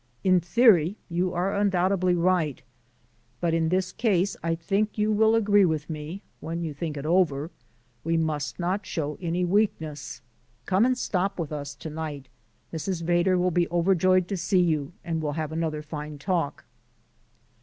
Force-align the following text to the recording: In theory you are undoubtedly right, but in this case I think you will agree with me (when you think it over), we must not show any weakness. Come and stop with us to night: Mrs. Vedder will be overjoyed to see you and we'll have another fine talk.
In 0.23 0.39
theory 0.39 0.95
you 1.09 1.31
are 1.35 1.55
undoubtedly 1.55 2.15
right, 2.15 2.63
but 3.39 3.53
in 3.53 3.69
this 3.69 3.91
case 3.91 4.35
I 4.41 4.55
think 4.55 4.97
you 4.97 5.11
will 5.11 5.35
agree 5.35 5.63
with 5.63 5.91
me 5.91 6.23
(when 6.39 6.63
you 6.63 6.73
think 6.73 6.97
it 6.97 7.05
over), 7.05 7.51
we 8.03 8.17
must 8.17 8.59
not 8.59 8.83
show 8.87 9.19
any 9.21 9.45
weakness. 9.45 10.23
Come 10.65 10.85
and 10.87 10.97
stop 10.97 11.37
with 11.37 11.51
us 11.51 11.75
to 11.75 11.91
night: 11.91 12.29
Mrs. 12.73 13.03
Vedder 13.03 13.37
will 13.37 13.51
be 13.51 13.69
overjoyed 13.69 14.27
to 14.29 14.37
see 14.37 14.59
you 14.61 14.91
and 15.05 15.21
we'll 15.21 15.33
have 15.33 15.51
another 15.51 15.83
fine 15.83 16.17
talk. 16.17 16.65